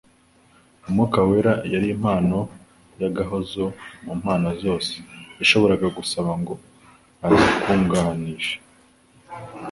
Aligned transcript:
Umwuka 0.87 1.19
wera 1.29 1.53
yari 1.73 1.87
impano 1.95 2.39
y'agahozo 2.99 3.63
mu 4.05 4.13
mpano 4.21 4.49
zose 4.63 4.93
yashoboraga 5.39 5.87
gusaba 5.97 6.31
ngo 6.41 6.53
azikungaharishe 7.25 8.55